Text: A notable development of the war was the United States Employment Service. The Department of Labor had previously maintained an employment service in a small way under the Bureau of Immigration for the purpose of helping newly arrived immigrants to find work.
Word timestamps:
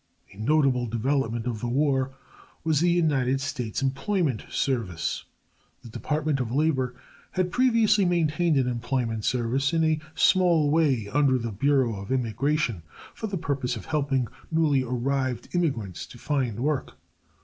A 0.33 0.37
notable 0.37 0.87
development 0.87 1.45
of 1.45 1.59
the 1.59 1.67
war 1.67 2.11
was 2.63 2.79
the 2.79 2.89
United 2.89 3.39
States 3.39 3.83
Employment 3.83 4.45
Service. 4.49 5.25
The 5.83 5.89
Department 5.89 6.39
of 6.39 6.51
Labor 6.51 6.95
had 7.33 7.51
previously 7.51 8.03
maintained 8.03 8.57
an 8.57 8.67
employment 8.67 9.25
service 9.25 9.73
in 9.73 9.83
a 9.83 9.99
small 10.15 10.71
way 10.71 11.07
under 11.07 11.37
the 11.37 11.51
Bureau 11.51 11.97
of 12.01 12.11
Immigration 12.11 12.81
for 13.13 13.27
the 13.27 13.37
purpose 13.37 13.75
of 13.75 13.85
helping 13.85 14.27
newly 14.49 14.81
arrived 14.81 15.53
immigrants 15.53 16.07
to 16.07 16.17
find 16.17 16.59
work. 16.61 16.97